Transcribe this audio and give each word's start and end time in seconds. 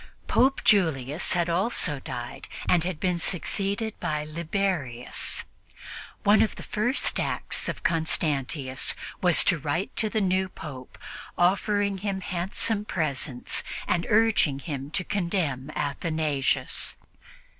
Pope 0.27 0.63
Julius 0.63 1.33
had 1.33 1.47
also 1.47 1.99
died 1.99 2.47
and 2.67 2.83
had 2.83 2.99
been 2.99 3.19
succeeded 3.19 3.93
by 3.99 4.23
Liberius. 4.25 5.43
One 6.23 6.41
of 6.41 6.55
the 6.55 6.63
first 6.63 7.19
acts 7.19 7.69
of 7.69 7.83
Constantius 7.83 8.95
was 9.21 9.43
to 9.43 9.59
write 9.59 9.95
to 9.97 10.09
the 10.09 10.19
new 10.19 10.49
Pope, 10.49 10.97
offering 11.37 11.99
him 11.99 12.21
handsome 12.21 12.83
presents 12.83 13.61
and 13.87 14.07
urging 14.09 14.57
him 14.57 14.89
to 14.89 15.03
condemn 15.03 15.69
Athanasius. 15.75 16.95